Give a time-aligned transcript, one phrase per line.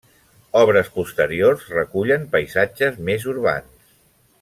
[0.61, 3.89] Obres posteriors recullen paisatges més urbans.